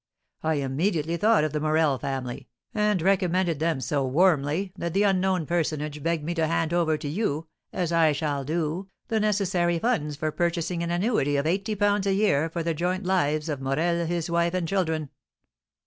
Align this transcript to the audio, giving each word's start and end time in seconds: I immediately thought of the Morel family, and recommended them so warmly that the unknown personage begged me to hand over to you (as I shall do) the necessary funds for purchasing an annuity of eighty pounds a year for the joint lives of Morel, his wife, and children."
I 0.41 0.55
immediately 0.55 1.15
thought 1.15 1.43
of 1.43 1.53
the 1.53 1.59
Morel 1.59 1.99
family, 1.99 2.47
and 2.73 2.99
recommended 3.03 3.59
them 3.59 3.79
so 3.79 4.03
warmly 4.03 4.73
that 4.75 4.95
the 4.95 5.03
unknown 5.03 5.45
personage 5.45 6.01
begged 6.01 6.23
me 6.23 6.33
to 6.33 6.47
hand 6.47 6.73
over 6.73 6.97
to 6.97 7.07
you 7.07 7.47
(as 7.71 7.91
I 7.91 8.11
shall 8.11 8.43
do) 8.43 8.87
the 9.09 9.19
necessary 9.19 9.77
funds 9.77 10.15
for 10.15 10.31
purchasing 10.31 10.81
an 10.81 10.89
annuity 10.89 11.35
of 11.35 11.45
eighty 11.45 11.75
pounds 11.75 12.07
a 12.07 12.13
year 12.15 12.49
for 12.49 12.63
the 12.63 12.73
joint 12.73 13.03
lives 13.05 13.47
of 13.47 13.61
Morel, 13.61 14.07
his 14.07 14.27
wife, 14.27 14.55
and 14.55 14.67
children." 14.67 15.11